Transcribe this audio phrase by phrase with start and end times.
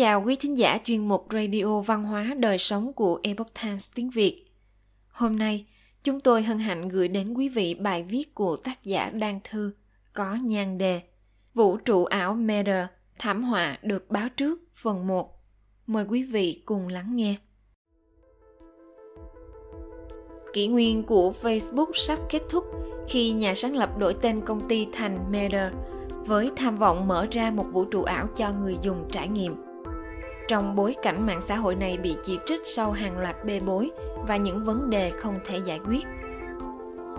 [0.00, 4.10] chào quý thính giả chuyên mục Radio Văn hóa Đời Sống của Epoch Times tiếng
[4.10, 4.44] Việt.
[5.08, 5.66] Hôm nay,
[6.02, 9.72] chúng tôi hân hạnh gửi đến quý vị bài viết của tác giả Đan Thư
[10.12, 11.00] có nhan đề
[11.54, 12.86] Vũ trụ ảo Matter,
[13.18, 15.34] thảm họa được báo trước phần 1.
[15.86, 17.36] Mời quý vị cùng lắng nghe.
[20.52, 22.64] Kỷ nguyên của Facebook sắp kết thúc
[23.08, 25.72] khi nhà sáng lập đổi tên công ty thành Matter
[26.26, 29.69] với tham vọng mở ra một vũ trụ ảo cho người dùng trải nghiệm.
[30.50, 33.90] Trong bối cảnh mạng xã hội này bị chỉ trích sau hàng loạt bê bối
[34.28, 36.04] và những vấn đề không thể giải quyết.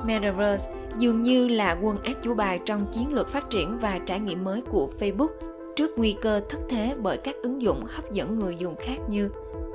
[0.06, 4.20] Metaverse dường như là quân ác chủ bài trong chiến lược phát triển và trải
[4.20, 5.28] nghiệm mới của Facebook
[5.76, 9.30] trước nguy cơ thất thế bởi các ứng dụng hấp dẫn người dùng khác như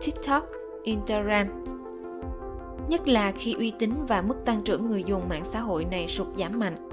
[0.05, 0.50] TikTok,
[0.83, 1.47] Instagram.
[2.88, 6.09] Nhất là khi uy tín và mức tăng trưởng người dùng mạng xã hội này
[6.09, 6.88] sụt giảm mạnh.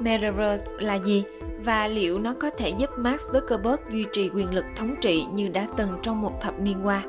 [0.00, 1.24] Metaverse là gì
[1.66, 5.48] và liệu nó có thể giúp Mark Zuckerberg duy trì quyền lực thống trị như
[5.48, 7.02] đã từng trong một thập niên qua?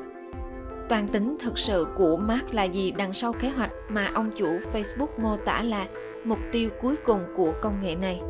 [0.88, 4.46] Toàn tính thực sự của Mark là gì đằng sau kế hoạch mà ông chủ
[4.72, 5.86] Facebook mô tả là
[6.24, 8.20] mục tiêu cuối cùng của công nghệ này?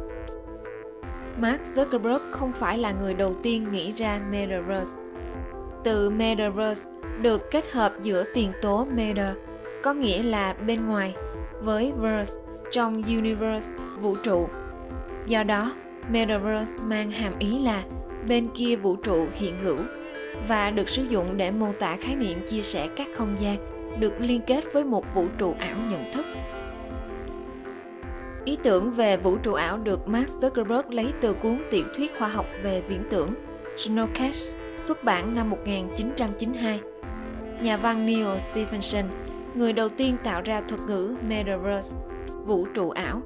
[1.41, 5.01] Mark Zuckerberg không phải là người đầu tiên nghĩ ra Metaverse.
[5.84, 6.91] Từ Metaverse
[7.23, 9.34] được kết hợp giữa tiền tố Meta,
[9.83, 11.15] có nghĩa là bên ngoài,
[11.62, 12.34] với verse
[12.71, 14.49] trong universe, vũ trụ.
[15.27, 15.73] Do đó,
[16.12, 17.84] Metaverse mang hàm ý là
[18.28, 19.78] bên kia vũ trụ hiện hữu
[20.48, 23.56] và được sử dụng để mô tả khái niệm chia sẻ các không gian
[24.00, 26.27] được liên kết với một vũ trụ ảo nhận thức.
[28.45, 32.28] Ý tưởng về vũ trụ ảo được Mark Zuckerberg lấy từ cuốn tiểu thuyết khoa
[32.28, 33.31] học về viễn tưởng
[33.77, 34.53] Snowcast
[34.84, 36.81] xuất bản năm 1992.
[37.62, 39.05] Nhà văn Neil Stephenson,
[39.55, 41.97] người đầu tiên tạo ra thuật ngữ Metaverse,
[42.47, 43.22] vũ trụ ảo,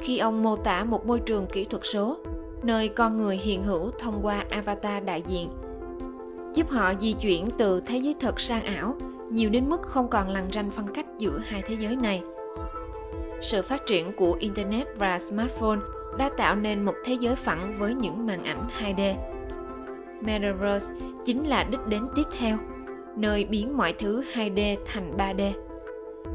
[0.00, 2.18] khi ông mô tả một môi trường kỹ thuật số
[2.62, 5.48] nơi con người hiện hữu thông qua avatar đại diện
[6.54, 8.94] giúp họ di chuyển từ thế giới thật sang ảo
[9.30, 12.22] nhiều đến mức không còn lằn ranh phân cách giữa hai thế giới này
[13.40, 15.78] sự phát triển của internet và smartphone
[16.18, 19.14] đã tạo nên một thế giới phẳng với những màn ảnh 2D.
[20.20, 20.86] Metaverse
[21.24, 22.56] chính là đích đến tiếp theo,
[23.16, 25.52] nơi biến mọi thứ 2D thành 3D.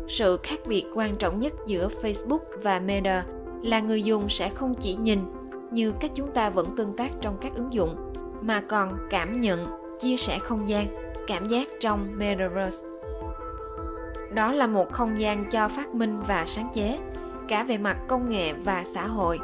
[0.08, 3.26] Sự khác biệt quan trọng nhất giữa Facebook và Meta
[3.66, 5.20] là người dùng sẽ không chỉ nhìn
[5.72, 9.66] như cách chúng ta vẫn tương tác trong các ứng dụng, mà còn cảm nhận,
[10.00, 10.88] chia sẻ không gian,
[11.28, 12.88] cảm giác trong metaverse.
[14.34, 17.00] Đó là một không gian cho phát minh và sáng chế,
[17.48, 19.40] cả về mặt công nghệ và xã hội.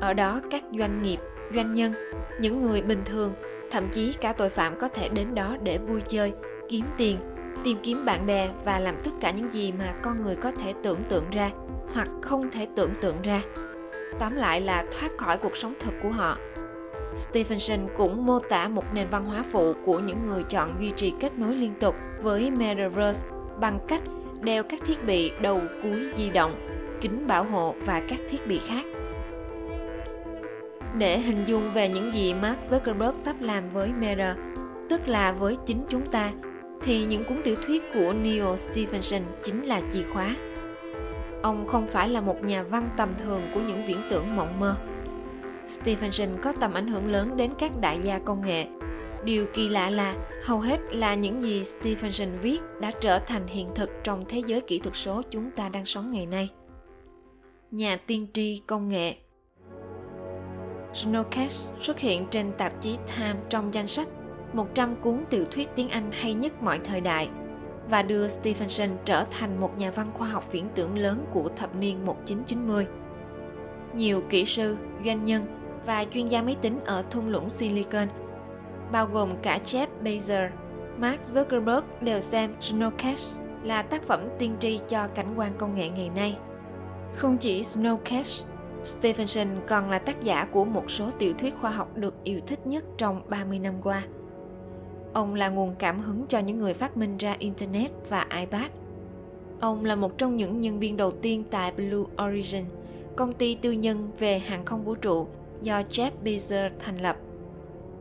[0.00, 1.18] Ở đó, các doanh nghiệp,
[1.54, 1.92] doanh nhân,
[2.40, 3.34] những người bình thường,
[3.70, 6.32] thậm chí cả tội phạm có thể đến đó để vui chơi,
[6.68, 7.18] kiếm tiền,
[7.64, 10.74] tìm kiếm bạn bè và làm tất cả những gì mà con người có thể
[10.82, 11.50] tưởng tượng ra
[11.94, 13.42] hoặc không thể tưởng tượng ra.
[14.18, 16.38] Tóm lại là thoát khỏi cuộc sống thực của họ.
[17.14, 21.12] Stephenson cũng mô tả một nền văn hóa phụ của những người chọn duy trì
[21.20, 23.26] kết nối liên tục với Metaverse
[23.60, 24.02] bằng cách
[24.40, 26.52] đeo các thiết bị đầu cuối di động,
[27.00, 28.84] kính bảo hộ và các thiết bị khác.
[30.98, 34.36] Để hình dung về những gì Mark Zuckerberg sắp làm với Meta,
[34.90, 36.32] tức là với chính chúng ta,
[36.82, 40.34] thì những cuốn tiểu thuyết của Neil Stephenson chính là chìa khóa.
[41.42, 44.76] Ông không phải là một nhà văn tầm thường của những viễn tưởng mộng mơ.
[45.66, 48.66] Stephenson có tầm ảnh hưởng lớn đến các đại gia công nghệ.
[49.24, 50.14] Điều kỳ lạ là,
[50.44, 54.60] hầu hết là những gì Stephenson viết đã trở thành hiện thực trong thế giới
[54.60, 56.50] kỹ thuật số chúng ta đang sống ngày nay.
[57.70, 59.16] Nhà tiên tri công nghệ
[60.94, 64.08] Snowcast xuất hiện trên tạp chí Time trong danh sách
[64.52, 67.28] 100 cuốn tiểu thuyết tiếng Anh hay nhất mọi thời đại–
[67.90, 71.76] và đưa Stephenson trở thành một nhà văn khoa học viễn tưởng lớn của thập
[71.76, 72.86] niên 1990.
[73.94, 75.46] Nhiều kỹ sư, doanh nhân
[75.86, 78.08] và chuyên gia máy tính ở thung lũng Silicon,
[78.92, 80.48] bao gồm cả Jeff Bezos,
[80.98, 85.88] Mark Zuckerberg đều xem Snowcast là tác phẩm tiên tri cho cảnh quan công nghệ
[85.88, 86.38] ngày nay.
[87.14, 88.42] Không chỉ Snowcast,
[88.82, 92.66] Stephenson còn là tác giả của một số tiểu thuyết khoa học được yêu thích
[92.66, 94.02] nhất trong 30 năm qua–
[95.16, 98.70] Ông là nguồn cảm hứng cho những người phát minh ra Internet và iPad.
[99.60, 102.64] Ông là một trong những nhân viên đầu tiên tại Blue Origin,
[103.16, 105.26] công ty tư nhân về hàng không vũ trụ
[105.62, 107.16] do Jeff Bezos thành lập.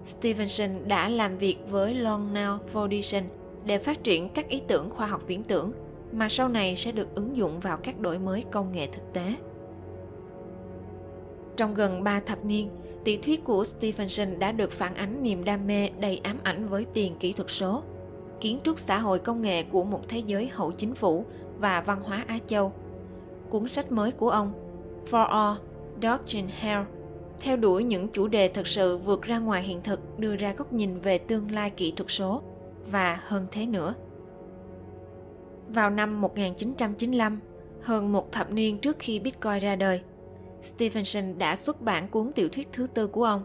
[0.06, 3.24] Stevenson đã làm việc với Long Now Foundation
[3.66, 5.72] để phát triển các ý tưởng khoa học viễn tưởng
[6.12, 9.36] mà sau này sẽ được ứng dụng vào các đổi mới công nghệ thực tế.
[11.58, 12.70] Trong gần 3 thập niên,
[13.06, 16.86] Tỷ thuyết của Stephenson đã được phản ánh niềm đam mê đầy ám ảnh với
[16.94, 17.84] tiền kỹ thuật số,
[18.42, 21.26] kiến trúc xã hội công nghệ của một thế giới hậu chính phủ
[21.60, 22.74] và văn hóa Á Châu.
[23.50, 24.54] Cuốn sách mới của ông,
[25.12, 25.58] For All,
[26.02, 26.82] Doctrine Hell,
[27.40, 30.74] theo đuổi những chủ đề thật sự vượt ra ngoài hiện thực đưa ra góc
[30.74, 32.42] nhìn về tương lai kỹ thuật số
[32.92, 33.94] và hơn thế nữa.
[35.68, 37.40] Vào năm 1995,
[37.82, 40.02] hơn một thập niên trước khi Bitcoin ra đời,
[40.66, 43.44] Stevenson đã xuất bản cuốn tiểu thuyết thứ tư của ông,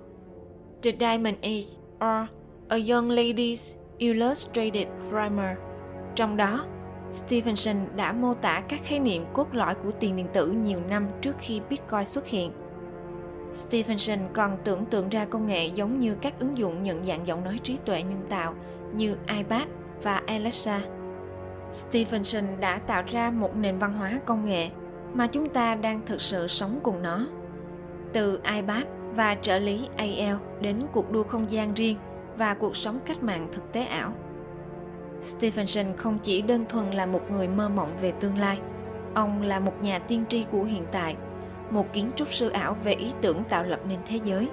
[0.82, 2.28] The Diamond Age or
[2.68, 5.56] A Young Lady's Illustrated Primer.
[6.14, 6.64] Trong đó,
[7.12, 11.06] Stevenson đã mô tả các khái niệm cốt lõi của tiền điện tử nhiều năm
[11.20, 12.52] trước khi Bitcoin xuất hiện.
[13.54, 17.44] Stevenson còn tưởng tượng ra công nghệ giống như các ứng dụng nhận dạng giọng
[17.44, 18.54] nói trí tuệ nhân tạo
[18.94, 19.62] như iPad
[20.02, 20.80] và Alexa.
[21.72, 24.70] Stevenson đã tạo ra một nền văn hóa công nghệ
[25.14, 27.26] mà chúng ta đang thực sự sống cùng nó.
[28.12, 28.84] Từ iPad
[29.14, 31.96] và trợ lý AL đến cuộc đua không gian riêng
[32.36, 34.12] và cuộc sống cách mạng thực tế ảo.
[35.20, 38.58] Stephenson không chỉ đơn thuần là một người mơ mộng về tương lai,
[39.14, 41.16] ông là một nhà tiên tri của hiện tại,
[41.70, 44.48] một kiến trúc sư ảo về ý tưởng tạo lập nên thế giới.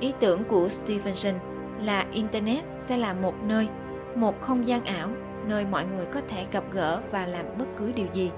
[0.00, 1.34] Ý tưởng của Stephenson
[1.80, 3.68] là Internet sẽ là một nơi,
[4.14, 5.08] một không gian ảo
[5.46, 8.30] nơi mọi người có thể gặp gỡ và làm bất cứ điều gì.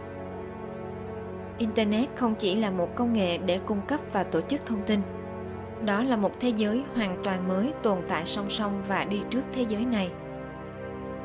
[1.63, 5.01] Internet không chỉ là một công nghệ để cung cấp và tổ chức thông tin.
[5.85, 9.43] Đó là một thế giới hoàn toàn mới tồn tại song song và đi trước
[9.53, 10.11] thế giới này.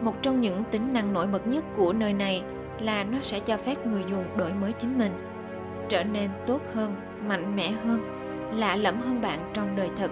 [0.01, 2.43] Một trong những tính năng nổi bật nhất của nơi này
[2.79, 5.11] là nó sẽ cho phép người dùng đổi mới chính mình,
[5.89, 6.95] trở nên tốt hơn,
[7.27, 7.99] mạnh mẽ hơn,
[8.53, 10.11] lạ lẫm hơn bạn trong đời thực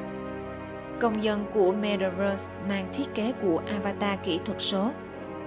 [1.00, 4.92] công dân của Metaverse mang thiết kế của avatar kỹ thuật số,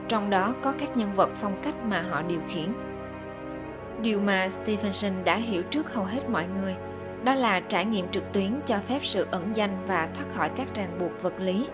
[0.08, 2.87] trong đó có các nhân vật phong cách mà họ điều khiển.
[4.02, 6.76] Điều mà Stevenson đã hiểu trước hầu hết mọi người
[7.24, 10.74] đó là trải nghiệm trực tuyến cho phép sự ẩn danh và thoát khỏi các
[10.74, 11.68] ràng buộc vật lý.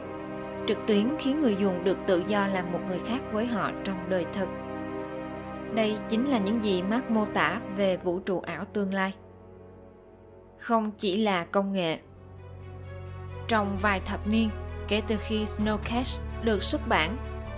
[0.69, 4.11] Trực tuyến khiến người dùng được tự do làm một người khác với họ trong
[4.11, 4.49] đời thực.
[5.75, 9.13] Đây chính là những gì Mark mô tả về vũ trụ ảo tương lai.
[10.59, 11.99] Không chỉ là công nghệ
[13.49, 14.51] trong vài thập niên
[14.89, 17.17] kể từ khi Snowcash được xuất bản.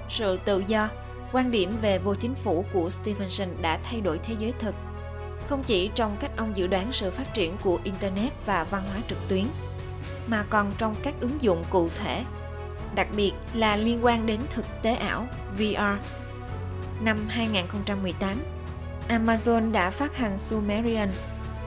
[0.09, 0.89] Sự tự do,
[1.37, 4.75] quan điểm về vô chính phủ của Stevenson đã thay đổi thế giới thực,
[5.47, 9.03] không chỉ trong cách ông dự đoán sự phát triển của Internet và văn hóa
[9.09, 9.45] trực tuyến,
[10.27, 12.25] mà còn trong các ứng dụng cụ thể,
[12.95, 15.27] đặc biệt là liên quan đến thực tế ảo
[15.59, 16.07] VR.
[17.01, 18.43] Năm 2018,
[19.09, 21.11] Amazon đã phát hành Sumerian,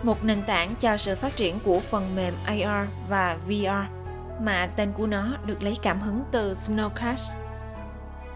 [0.04, 4.00] một nền tảng cho sự phát triển của phần mềm AR và VR
[4.42, 7.38] mà tên của nó được lấy cảm hứng từ Snow Crash.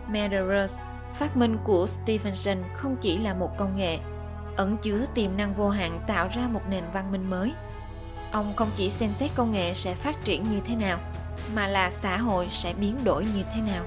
[0.10, 0.82] Metaverse,
[1.16, 4.00] phát minh của Stevenson không chỉ là một công nghệ,
[4.56, 7.54] ẩn chứa tiềm năng vô hạn tạo ra một nền văn minh mới.
[8.32, 11.00] Ông không chỉ xem xét công nghệ sẽ phát triển như thế nào,
[11.56, 13.84] mà là xã hội sẽ biến đổi như thế nào.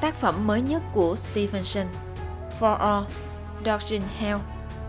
[0.00, 1.86] Tác phẩm mới nhất của Stevenson,
[2.60, 3.04] For All,
[3.66, 4.38] Dodging Hell,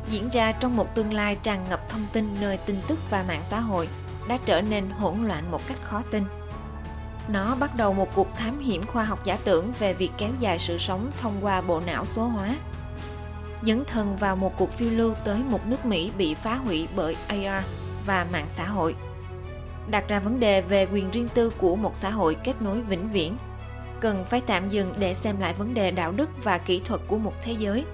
[0.09, 3.43] diễn ra trong một tương lai tràn ngập thông tin nơi tin tức và mạng
[3.49, 3.87] xã hội–
[4.27, 6.23] đã trở nên hỗn loạn một cách khó tin.
[7.27, 10.59] Nó bắt đầu một cuộc thám hiểm khoa học giả tưởng về việc kéo dài
[10.59, 12.55] sự sống thông qua bộ não số hóa.
[13.63, 17.15] Dấn thân vào một cuộc phiêu lưu tới một nước Mỹ bị phá hủy bởi
[17.27, 17.65] AR
[18.05, 18.95] và mạng xã hội.
[19.89, 23.11] Đặt ra vấn đề về quyền riêng tư của một xã hội kết nối vĩnh
[23.11, 23.37] viễn,
[23.99, 27.17] cần phải tạm dừng để xem lại vấn đề đạo đức và kỹ thuật của
[27.17, 27.85] một thế giới,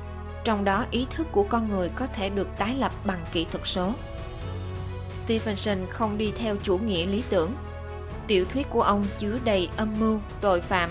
[0.44, 3.68] trong đó ý thức của con người có thể được tái lập bằng kỹ thuật
[3.68, 3.92] số.
[5.10, 7.56] Stevenson không đi theo chủ nghĩa lý tưởng.
[8.28, 10.90] Tiểu thuyết của ông chứa đầy âm mưu, tội phạm,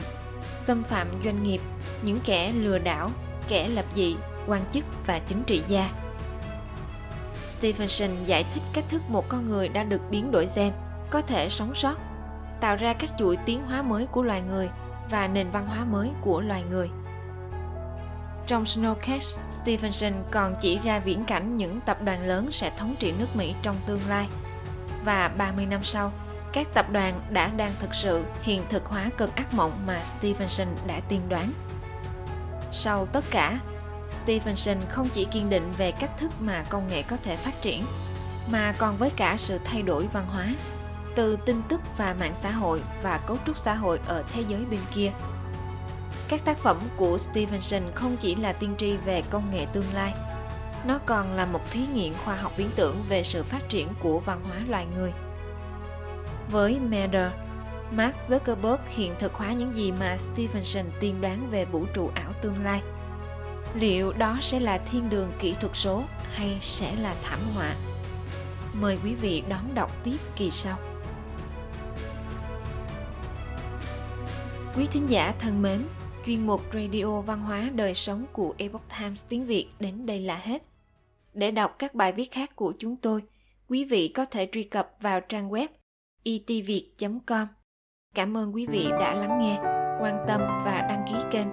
[0.60, 1.60] xâm phạm doanh nghiệp,
[2.02, 3.10] những kẻ lừa đảo,
[3.48, 5.90] kẻ lập dị, quan chức và chính trị gia.
[7.46, 10.72] Stevenson giải thích cách thức một con người đã được biến đổi gen,
[11.10, 11.96] có thể sống sót,
[12.60, 14.70] tạo ra các chuỗi tiến hóa mới của loài người
[15.10, 16.90] và nền văn hóa mới của loài người.
[18.46, 23.12] Trong Snowcash, Stevenson còn chỉ ra viễn cảnh những tập đoàn lớn sẽ thống trị
[23.18, 24.28] nước Mỹ trong tương lai.
[25.04, 26.12] Và 30 năm sau,
[26.52, 30.66] các tập đoàn đã đang thực sự hiện thực hóa cơn ác mộng mà Stevenson
[30.86, 31.52] đã tiên đoán.
[32.72, 33.58] Sau tất cả,
[34.10, 37.84] Stevenson không chỉ kiên định về cách thức mà công nghệ có thể phát triển,
[38.50, 40.54] mà còn với cả sự thay đổi văn hóa,
[41.14, 44.64] từ tin tức và mạng xã hội và cấu trúc xã hội ở thế giới
[44.70, 45.12] bên kia–
[46.32, 50.14] các tác phẩm của Stevenson không chỉ là tiên tri về công nghệ tương lai,
[50.86, 54.20] nó còn là một thí nghiệm khoa học viễn tưởng về sự phát triển của
[54.20, 55.12] văn hóa loài người.
[56.52, 57.32] Với Matter,
[57.92, 62.32] Mark Zuckerberg hiện thực hóa những gì mà Stevenson tiên đoán về vũ trụ ảo
[62.42, 62.82] tương lai.
[63.74, 67.74] Liệu đó sẽ là thiên đường kỹ thuật số hay sẽ là thảm họa?
[68.72, 70.78] Mời quý vị đón đọc tiếp kỳ sau.
[74.76, 75.78] Quý thính giả thân mến,
[76.26, 80.36] chuyên mục Radio Văn hóa Đời Sống của Epoch Times tiếng Việt đến đây là
[80.36, 80.62] hết.
[81.34, 83.22] Để đọc các bài viết khác của chúng tôi,
[83.68, 85.68] quý vị có thể truy cập vào trang web
[86.22, 87.46] itviet.com.
[88.14, 89.58] Cảm ơn quý vị đã lắng nghe,
[90.00, 91.48] quan tâm và đăng ký kênh.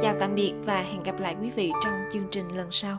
[0.00, 2.98] Chào tạm biệt và hẹn gặp lại quý vị trong chương trình lần sau.